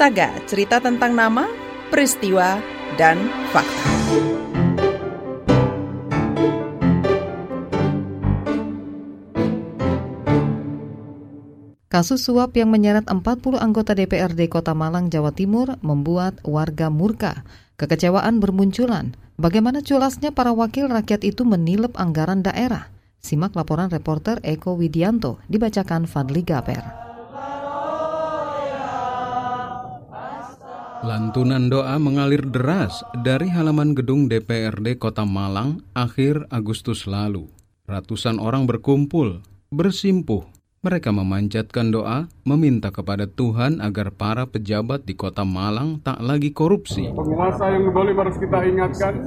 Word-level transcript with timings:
Saga, 0.00 0.32
cerita 0.48 0.80
tentang 0.80 1.12
nama, 1.12 1.44
peristiwa, 1.92 2.56
dan 2.96 3.20
fakta. 3.52 3.90
Kasus 11.90 12.24
suap 12.24 12.56
yang 12.56 12.72
menyeret 12.72 13.04
40 13.10 13.60
anggota 13.60 13.92
DPRD 13.92 14.48
Kota 14.48 14.72
Malang, 14.72 15.12
Jawa 15.12 15.36
Timur 15.36 15.76
membuat 15.84 16.40
warga 16.48 16.88
murka. 16.88 17.44
Kekecewaan 17.76 18.40
bermunculan. 18.40 19.12
Bagaimana 19.40 19.80
culasnya 19.80 20.36
para 20.36 20.52
wakil 20.52 20.92
rakyat 20.92 21.24
itu 21.24 21.48
menilep 21.48 21.96
anggaran 21.96 22.44
daerah? 22.44 22.92
Simak 23.24 23.56
laporan 23.56 23.88
reporter 23.88 24.36
Eko 24.44 24.76
Widianto 24.76 25.40
dibacakan 25.48 26.04
Fadli 26.04 26.44
Gaper. 26.44 26.84
Lantunan 31.00 31.72
doa 31.72 31.96
mengalir 31.96 32.44
deras 32.52 33.00
dari 33.24 33.48
halaman 33.48 33.96
gedung 33.96 34.28
DPRD 34.28 35.00
Kota 35.00 35.24
Malang 35.24 35.80
akhir 35.96 36.44
Agustus 36.52 37.08
lalu. 37.08 37.48
Ratusan 37.88 38.36
orang 38.36 38.68
berkumpul, 38.68 39.40
bersimpuh. 39.72 40.44
Mereka 40.80 41.12
memanjatkan 41.12 41.92
doa, 41.92 42.24
meminta 42.40 42.88
kepada 42.88 43.28
Tuhan 43.28 43.84
agar 43.84 44.16
para 44.16 44.48
pejabat 44.48 45.04
di 45.04 45.12
Kota 45.12 45.44
Malang 45.44 46.00
tak 46.00 46.24
lagi 46.24 46.56
korupsi. 46.56 47.04
Penguasa 47.12 47.68
yang 47.68 47.92
kembali 47.92 48.16
harus 48.16 48.40
kita 48.40 48.64
ingatkan, 48.64 49.20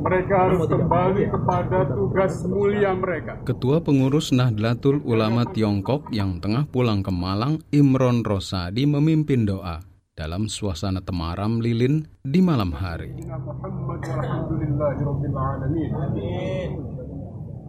mereka 0.00 0.34
harus 0.48 0.64
kembali 0.72 1.28
kepada 1.28 1.84
tugas 1.92 2.48
mulia 2.48 2.96
mereka. 2.96 3.44
Ketua 3.44 3.84
Pengurus 3.84 4.32
Nahdlatul 4.32 5.04
Ulama 5.04 5.44
Tiongkok 5.52 6.08
yang 6.16 6.40
tengah 6.40 6.64
pulang 6.64 7.04
ke 7.04 7.12
Malang, 7.12 7.60
Imron 7.68 8.24
Rosadi 8.24 8.88
memimpin 8.88 9.44
doa 9.44 9.84
dalam 10.16 10.48
suasana 10.48 11.04
temaram 11.04 11.60
lilin 11.60 12.08
di 12.24 12.40
malam 12.40 12.72
hari. 12.72 13.20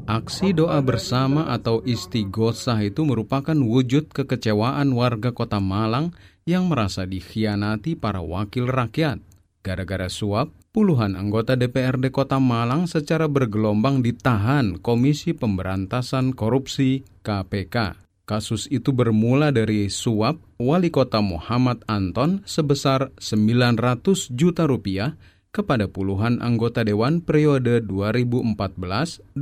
Aksi 0.04 0.52
doa 0.52 0.84
bersama 0.84 1.48
atau 1.48 1.80
istighosah 1.80 2.76
itu 2.84 3.08
merupakan 3.08 3.56
wujud 3.56 4.12
kekecewaan 4.12 4.92
warga 4.92 5.32
kota 5.32 5.64
Malang 5.64 6.12
yang 6.44 6.68
merasa 6.68 7.08
dikhianati 7.08 7.96
para 7.96 8.20
wakil 8.20 8.68
rakyat. 8.68 9.24
Gara-gara 9.64 10.12
suap, 10.12 10.52
puluhan 10.76 11.16
anggota 11.16 11.56
DPRD 11.56 12.12
Kota 12.12 12.36
Malang 12.36 12.84
secara 12.84 13.32
bergelombang 13.32 14.04
ditahan 14.04 14.76
Komisi 14.84 15.32
Pemberantasan 15.32 16.36
Korupsi 16.36 17.08
KPK. 17.24 17.96
Kasus 18.28 18.68
itu 18.68 18.92
bermula 18.92 19.56
dari 19.56 19.88
suap 19.88 20.36
wali 20.60 20.92
kota 20.92 21.24
Muhammad 21.24 21.80
Anton 21.88 22.44
sebesar 22.44 23.16
900 23.24 24.36
juta 24.36 24.68
rupiah 24.68 25.16
kepada 25.54 25.86
puluhan 25.86 26.42
anggota 26.42 26.82
dewan 26.82 27.22
periode 27.22 27.86
2014-2019 27.86 29.38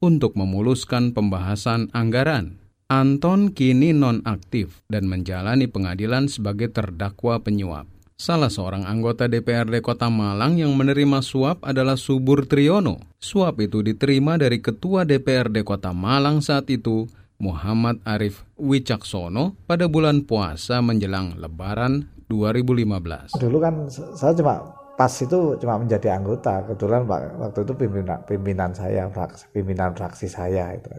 untuk 0.00 0.32
memuluskan 0.34 1.12
pembahasan 1.12 1.92
anggaran. 1.92 2.56
Anton 2.88 3.52
kini 3.52 3.92
nonaktif 3.92 4.80
dan 4.88 5.04
menjalani 5.12 5.68
pengadilan 5.68 6.24
sebagai 6.32 6.72
terdakwa 6.72 7.36
penyuap. 7.44 7.84
Salah 8.18 8.48
seorang 8.50 8.82
anggota 8.82 9.28
DPRD 9.30 9.84
Kota 9.84 10.08
Malang 10.10 10.58
yang 10.58 10.74
menerima 10.74 11.22
suap 11.22 11.62
adalah 11.62 11.94
Subur 11.94 12.48
Triyono. 12.48 12.98
Suap 13.20 13.62
itu 13.62 13.84
diterima 13.84 14.34
dari 14.34 14.58
Ketua 14.58 15.06
DPRD 15.06 15.62
Kota 15.62 15.94
Malang 15.94 16.42
saat 16.42 16.66
itu, 16.72 17.06
Muhammad 17.38 18.02
Arif 18.02 18.42
Wicaksono, 18.58 19.54
pada 19.66 19.86
bulan 19.86 20.26
puasa 20.26 20.82
menjelang 20.82 21.38
Lebaran 21.38 22.10
2015. 22.26 23.38
Dulu 23.38 23.58
kan 23.62 23.86
saya 23.90 24.34
cuma 24.34 24.58
pas 24.98 25.10
itu 25.14 25.54
cuma 25.62 25.78
menjadi 25.78 26.18
anggota. 26.18 26.66
Kebetulan 26.66 27.06
waktu 27.08 27.62
itu 27.62 27.72
pimpinan, 27.78 28.18
pimpinan 28.26 28.70
saya, 28.74 29.06
fraksi, 29.06 29.46
pimpinan 29.54 29.94
fraksi 29.94 30.26
saya 30.26 30.74
itu. 30.74 30.90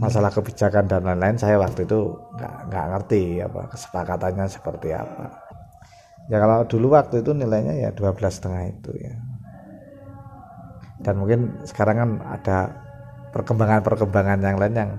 Masalah 0.00 0.32
kebijakan 0.32 0.88
dan 0.88 1.04
lain-lain 1.04 1.36
saya 1.36 1.60
waktu 1.60 1.84
itu 1.84 2.16
nggak 2.40 2.54
nggak 2.72 2.86
ngerti 2.96 3.22
apa 3.44 3.68
kesepakatannya 3.74 4.46
seperti 4.48 4.94
apa 4.94 5.50
ya 6.30 6.38
kalau 6.38 6.62
dulu 6.62 6.94
waktu 6.94 7.26
itu 7.26 7.34
nilainya 7.34 7.74
ya 7.74 7.90
12 7.90 8.14
setengah 8.30 8.62
itu 8.70 8.90
ya 9.02 9.14
dan 11.02 11.14
mungkin 11.18 11.58
sekarang 11.66 11.96
kan 11.98 12.10
ada 12.22 12.58
perkembangan-perkembangan 13.34 14.38
yang 14.38 14.56
lain 14.56 14.74
yang 14.78 14.90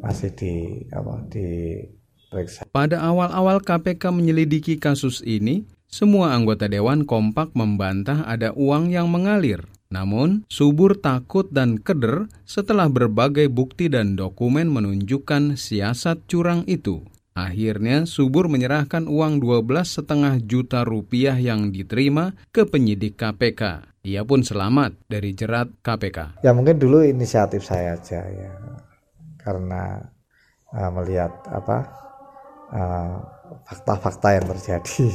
masih 0.00 0.30
di 0.32 0.52
apa 0.92 1.24
di 1.28 1.80
periksa. 2.28 2.68
Pada 2.68 3.00
awal-awal 3.00 3.62
KPK 3.62 4.12
menyelidiki 4.12 4.76
kasus 4.76 5.22
ini, 5.24 5.64
semua 5.86 6.34
anggota 6.34 6.66
dewan 6.66 7.06
kompak 7.06 7.54
membantah 7.54 8.26
ada 8.26 8.52
uang 8.52 8.90
yang 8.92 9.08
mengalir. 9.08 9.64
Namun, 9.86 10.42
Subur 10.50 10.98
takut 10.98 11.46
dan 11.54 11.78
keder 11.78 12.26
setelah 12.42 12.90
berbagai 12.90 13.46
bukti 13.46 13.86
dan 13.86 14.18
dokumen 14.18 14.66
menunjukkan 14.66 15.54
siasat 15.54 16.26
curang 16.26 16.66
itu. 16.66 17.06
Akhirnya 17.36 18.08
Subur 18.08 18.50
menyerahkan 18.50 19.06
uang 19.06 19.38
12,5 19.44 20.42
juta 20.42 20.82
rupiah 20.82 21.36
yang 21.38 21.70
diterima 21.70 22.34
ke 22.50 22.66
penyidik 22.66 23.20
KPK. 23.20 23.92
Ia 24.08 24.24
pun 24.24 24.42
selamat 24.42 25.06
dari 25.06 25.36
jerat 25.36 25.70
KPK. 25.84 26.42
Ya 26.42 26.56
mungkin 26.56 26.80
dulu 26.80 27.04
inisiatif 27.04 27.62
saya 27.62 27.94
aja 27.94 28.24
ya. 28.26 28.50
Karena 29.46 30.02
uh, 30.74 30.90
melihat 30.90 31.30
apa 31.46 31.86
uh, 32.74 33.14
fakta-fakta 33.62 34.42
yang 34.42 34.46
terjadi 34.50 35.06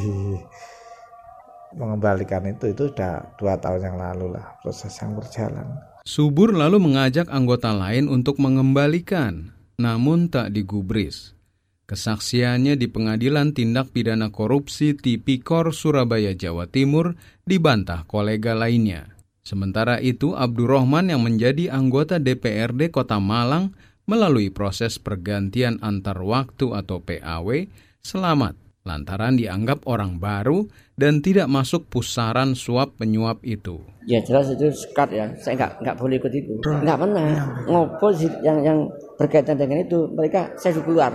mengembalikan 1.80 2.44
itu 2.47 2.72
itu 2.72 2.91
sudah 2.91 3.36
dua 3.36 3.59
tahun 3.59 3.91
yang 3.91 3.97
lalu 4.00 4.40
lah 4.40 4.56
proses 4.64 4.96
yang 5.03 5.16
berjalan. 5.16 5.68
Subur 6.08 6.56
lalu 6.56 6.81
mengajak 6.81 7.30
anggota 7.30 7.75
lain 7.75 8.09
untuk 8.09 8.41
mengembalikan, 8.41 9.53
namun 9.78 10.34
tak 10.34 10.50
digubris. 10.56 11.38
Kesaksiannya 11.86 12.80
di 12.80 12.88
Pengadilan 12.88 13.52
Tindak 13.52 13.91
Pidana 13.91 14.31
Korupsi 14.31 14.96
Tipikor 14.96 15.75
Surabaya 15.75 16.31
Jawa 16.31 16.64
Timur 16.64 17.20
dibantah 17.44 18.08
kolega 18.08 18.56
lainnya. 18.56 19.12
Sementara 19.44 20.00
itu, 20.00 20.31
Abdurrahman 20.31 21.12
yang 21.12 21.20
menjadi 21.20 21.68
anggota 21.68 22.16
DPRD 22.16 22.96
Kota 22.96 23.20
Malang 23.20 23.75
melalui 24.11 24.51
proses 24.51 24.99
pergantian 24.99 25.79
antar 25.79 26.19
waktu 26.19 26.75
atau 26.75 26.99
PAW 26.99 27.72
selamat 28.03 28.59
lantaran 28.83 29.39
dianggap 29.39 29.88
orang 29.88 30.19
baru 30.19 30.67
dan 30.99 31.23
tidak 31.23 31.47
masuk 31.47 31.88
pusaran 31.88 32.57
suap 32.57 32.99
penyuap 32.99 33.39
itu. 33.47 33.79
Ya 34.09 34.19
jelas 34.19 34.51
itu 34.51 34.67
sekat 34.73 35.16
ya, 35.16 35.31
saya 35.39 35.55
nggak 35.55 35.72
nggak 35.85 35.95
boleh 35.95 36.17
ikut 36.17 36.33
itu, 36.33 36.53
nggak 36.59 36.97
pernah. 36.99 37.25
Ngobrol 37.69 38.11
yang 38.44 38.59
yang 38.66 38.79
berkaitan 39.16 39.55
dengan 39.55 39.85
itu? 39.85 40.09
Mereka 40.11 40.59
saya 40.59 40.75
keluar. 40.81 41.13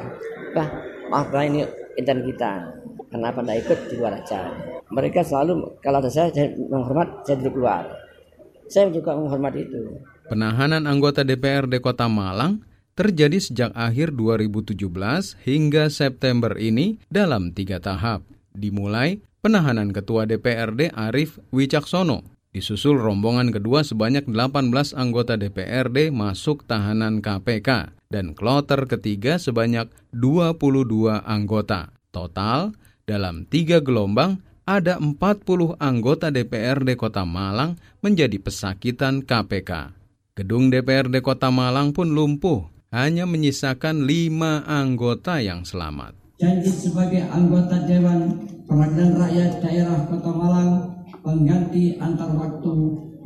Apa 0.57 0.65
maaf 1.13 1.35
ini 1.45 1.67
intan 2.01 2.25
kita. 2.25 2.65
Kenapa 3.13 3.45
tidak 3.45 3.57
ikut? 3.67 3.79
Di 3.93 3.95
luar 4.01 4.15
aja. 4.19 4.41
Mereka 4.89 5.21
selalu 5.27 5.83
kalau 5.83 5.99
ada 6.01 6.09
saya 6.09 6.31
saya 6.31 6.55
menghormat 6.55 7.27
saya 7.27 7.37
duduk 7.43 7.61
keluar. 7.61 7.85
Saya 8.71 8.89
juga 8.95 9.15
menghormat 9.19 9.55
itu. 9.59 10.01
Penahanan 10.27 10.87
anggota 10.91 11.23
DPRD 11.23 11.79
Kota 11.79 12.11
Malang 12.11 12.63
terjadi 12.97 13.39
sejak 13.39 13.71
akhir 13.77 14.17
2017 14.17 14.75
hingga 15.45 15.93
September 15.93 16.57
ini 16.57 16.99
dalam 17.13 17.53
tiga 17.53 17.79
tahap. 17.79 18.25
Dimulai 18.57 19.21
penahanan 19.45 19.93
Ketua 19.93 20.25
DPRD 20.25 20.91
Arif 20.97 21.39
Wicaksono 21.53 22.37
Disusul 22.57 22.97
rombongan 22.97 23.53
kedua 23.53 23.85
sebanyak 23.85 24.25
18 24.33 24.97
anggota 24.97 25.37
DPRD 25.37 26.09
masuk 26.09 26.65
tahanan 26.65 27.21
KPK 27.21 27.93
dan 28.09 28.33
kloter 28.33 28.89
ketiga 28.89 29.37
sebanyak 29.37 29.93
22 30.17 31.21
anggota. 31.21 31.93
Total, 32.17 32.73
dalam 33.05 33.45
tiga 33.45 33.85
gelombang, 33.85 34.41
ada 34.65 34.97
40 34.97 35.77
anggota 35.77 36.33
DPRD 36.33 36.97
Kota 36.97 37.29
Malang 37.29 37.77
menjadi 38.01 38.41
pesakitan 38.41 39.21
KPK. 39.21 39.93
Gedung 40.41 40.73
DPRD 40.73 41.21
Kota 41.21 41.53
Malang 41.53 41.93
pun 41.93 42.17
lumpuh, 42.17 42.73
hanya 42.95 43.27
menyisakan 43.27 44.07
lima 44.07 44.63
anggota 44.67 45.43
yang 45.43 45.67
selamat. 45.67 46.15
Janji 46.37 46.69
sebagai 46.69 47.25
anggota 47.33 47.81
Dewan 47.89 48.45
Perwakilan 48.69 49.17
Rakyat 49.17 49.53
Daerah 49.65 50.01
Kota 50.11 50.33
Malang 50.37 50.71
pengganti 51.25 51.97
antar 51.97 52.31
waktu 52.37 52.75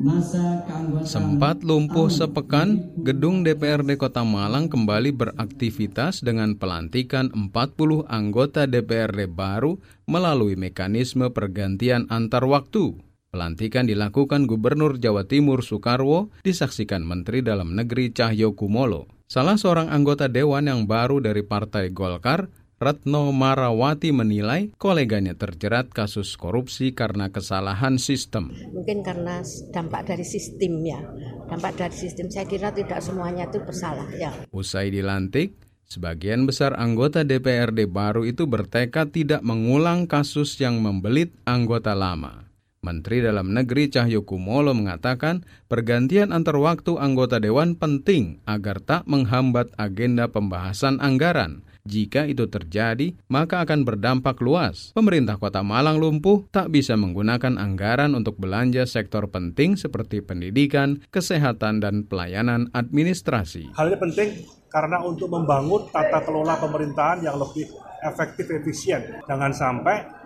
masa 0.01 0.65
keanggotaan. 0.65 1.11
Sempat 1.11 1.61
lumpuh 1.61 2.09
sepekan, 2.09 2.81
gedung 3.05 3.45
DPRD 3.45 4.01
Kota 4.01 4.25
Malang 4.25 4.73
kembali 4.73 5.13
beraktivitas 5.13 6.25
dengan 6.25 6.57
pelantikan 6.57 7.29
40 7.29 8.09
anggota 8.09 8.65
DPRD 8.65 9.29
baru 9.29 9.77
melalui 10.09 10.57
mekanisme 10.57 11.29
pergantian 11.29 12.09
antar 12.09 12.49
waktu. 12.49 13.10
Pelantikan 13.31 13.87
dilakukan 13.87 14.51
Gubernur 14.51 14.99
Jawa 14.99 15.23
Timur 15.23 15.63
Soekarwo 15.63 16.35
disaksikan 16.43 17.07
Menteri 17.07 17.47
Dalam 17.47 17.79
Negeri 17.79 18.11
Cahyo 18.11 18.59
Kumolo. 18.59 19.07
Salah 19.31 19.55
seorang 19.55 19.87
anggota 19.87 20.27
dewan 20.27 20.67
yang 20.67 20.91
baru 20.91 21.23
dari 21.23 21.47
Partai 21.47 21.95
Golkar, 21.95 22.51
Retno 22.83 23.31
Marawati 23.31 24.11
menilai 24.11 24.75
koleganya 24.75 25.39
terjerat 25.39 25.95
kasus 25.95 26.35
korupsi 26.35 26.91
karena 26.91 27.31
kesalahan 27.31 28.03
sistem. 28.03 28.51
Mungkin 28.75 29.07
karena 29.07 29.47
dampak 29.71 30.11
dari 30.11 30.27
sistem 30.27 30.83
ya. 30.83 30.99
Dampak 31.47 31.79
dari 31.79 31.95
sistem 31.95 32.35
saya 32.35 32.51
kira 32.51 32.75
tidak 32.75 32.99
semuanya 32.99 33.47
itu 33.47 33.63
bersalah 33.63 34.11
ya. 34.19 34.35
Usai 34.51 34.91
dilantik, 34.91 35.55
sebagian 35.87 36.51
besar 36.51 36.75
anggota 36.75 37.23
DPRD 37.23 37.87
baru 37.87 38.27
itu 38.27 38.51
bertekad 38.51 39.15
tidak 39.15 39.47
mengulang 39.47 40.11
kasus 40.11 40.59
yang 40.59 40.83
membelit 40.83 41.31
anggota 41.47 41.95
lama. 41.95 42.50
Menteri 42.81 43.21
Dalam 43.21 43.53
Negeri 43.53 43.93
Cahyo 43.93 44.25
Kumolo 44.25 44.73
mengatakan 44.73 45.45
pergantian 45.69 46.33
antar 46.33 46.57
waktu 46.57 46.97
anggota 46.97 47.37
dewan 47.37 47.77
penting 47.77 48.41
agar 48.49 48.81
tak 48.81 49.05
menghambat 49.05 49.69
agenda 49.77 50.33
pembahasan 50.33 50.97
anggaran. 50.97 51.61
Jika 51.85 52.25
itu 52.25 52.49
terjadi, 52.49 53.17
maka 53.29 53.69
akan 53.69 53.85
berdampak 53.85 54.41
luas. 54.41 54.97
Pemerintah 54.97 55.37
Kota 55.37 55.61
Malang 55.61 56.01
lumpuh 56.01 56.49
tak 56.49 56.73
bisa 56.73 56.97
menggunakan 56.97 57.61
anggaran 57.61 58.17
untuk 58.17 58.41
belanja 58.41 58.89
sektor 58.89 59.29
penting 59.29 59.77
seperti 59.77 60.25
pendidikan, 60.25 61.05
kesehatan, 61.13 61.85
dan 61.85 62.09
pelayanan 62.09 62.73
administrasi. 62.73 63.77
Hal 63.77 63.93
ini 63.93 63.99
penting 64.01 64.29
karena 64.73 65.05
untuk 65.05 65.29
membangun 65.29 65.85
tata 65.93 66.25
kelola 66.25 66.57
pemerintahan 66.57 67.29
yang 67.29 67.37
lebih 67.37 67.69
efektif 68.01 68.49
efisien. 68.49 69.21
Jangan 69.29 69.53
sampai 69.53 70.20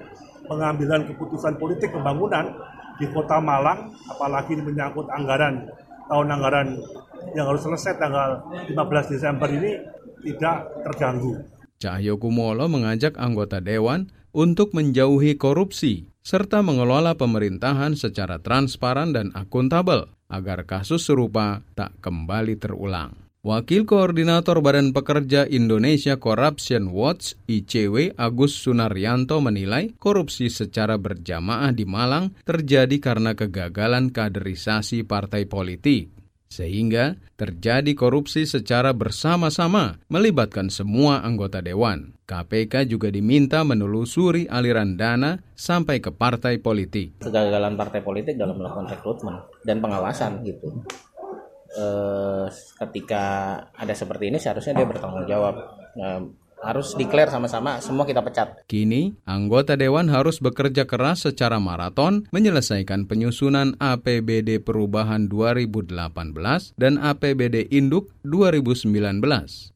pengambilan 0.47 1.09
keputusan 1.13 1.57
politik 1.57 1.93
pembangunan 1.93 2.53
di 3.01 3.07
Kota 3.11 3.43
Malang, 3.43 3.91
apalagi 4.07 4.55
menyangkut 4.59 5.11
anggaran 5.11 5.67
tahun 6.07 6.29
anggaran 6.31 6.69
yang 7.33 7.49
harus 7.49 7.65
selesai 7.65 7.97
tanggal 7.97 8.45
15 8.69 9.13
Desember 9.13 9.49
ini 9.51 9.81
tidak 10.25 10.69
terganggu. 10.85 11.41
Cahyo 11.81 12.17
Kumolo 12.17 12.71
mengajak 12.71 13.19
anggota 13.19 13.61
dewan 13.61 14.09
untuk 14.33 14.73
menjauhi 14.73 15.37
korupsi 15.37 16.09
serta 16.25 16.65
mengelola 16.65 17.13
pemerintahan 17.19 17.93
secara 17.99 18.41
transparan 18.41 19.13
dan 19.13 19.29
akuntabel 19.37 20.09
agar 20.33 20.65
kasus 20.65 21.05
serupa 21.05 21.61
tak 21.77 21.93
kembali 22.01 22.57
terulang. 22.57 23.24
Wakil 23.45 23.85
Koordinator 23.85 24.65
Badan 24.65 24.97
Pekerja 24.97 25.45
Indonesia 25.45 26.17
Corruption 26.17 26.89
Watch 26.97 27.37
ICW 27.45 28.17
Agus 28.17 28.57
Sunaryanto 28.57 29.37
menilai 29.45 29.93
korupsi 30.01 30.49
secara 30.49 30.97
berjamaah 30.97 31.69
di 31.77 31.85
Malang 31.85 32.33
terjadi 32.49 32.97
karena 33.05 33.37
kegagalan 33.37 34.09
kaderisasi 34.17 35.05
partai 35.05 35.45
politik. 35.45 36.09
Sehingga 36.49 37.21
terjadi 37.37 37.93
korupsi 37.93 38.49
secara 38.49 38.97
bersama-sama 38.97 40.01
melibatkan 40.09 40.73
semua 40.73 41.21
anggota 41.21 41.61
dewan. 41.61 42.17
KPK 42.25 42.89
juga 42.89 43.13
diminta 43.13 43.61
menelusuri 43.61 44.49
aliran 44.49 44.97
dana 44.97 45.37
sampai 45.53 46.01
ke 46.01 46.17
partai 46.17 46.65
politik. 46.65 47.21
Kegagalan 47.21 47.77
partai 47.77 48.01
politik 48.01 48.41
dalam 48.41 48.57
melakukan 48.57 48.89
rekrutmen 48.89 49.37
dan 49.69 49.85
pengawasan 49.85 50.41
gitu 50.49 50.81
eh, 51.75 52.47
ketika 52.87 53.25
ada 53.75 53.95
seperti 53.95 54.31
ini 54.31 54.39
seharusnya 54.39 54.79
dia 54.83 54.87
bertanggung 54.89 55.27
jawab. 55.27 55.55
Nah, 55.95 56.23
harus 56.65 56.97
declare 56.97 57.29
sama-sama 57.29 57.79
semua 57.85 58.09
kita 58.09 58.25
pecat. 58.25 58.65
Kini, 58.65 59.13
anggota 59.29 59.77
dewan 59.77 60.09
harus 60.09 60.41
bekerja 60.41 60.89
keras 60.89 61.29
secara 61.29 61.61
maraton 61.61 62.25
menyelesaikan 62.33 63.05
penyusunan 63.05 63.77
APBD 63.77 64.65
Perubahan 64.65 65.29
2018 65.29 65.93
dan 66.81 66.97
APBD 66.97 67.69
Induk 67.69 68.17
2019. 68.25 69.21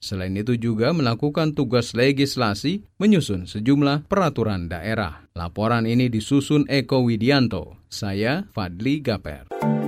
Selain 0.00 0.35
itu 0.35 0.56
juga 0.56 0.97
melakukan 0.97 1.53
tugas 1.53 1.93
legislasi 1.93 2.89
menyusun 2.97 3.45
sejumlah 3.45 4.09
peraturan 4.09 4.73
daerah. 4.73 5.29
Laporan 5.37 5.85
ini 5.85 6.09
disusun 6.09 6.65
Eko 6.67 7.05
Widianto. 7.05 7.79
Saya 7.93 8.49
Fadli 8.50 9.05
Gaper. 9.05 9.88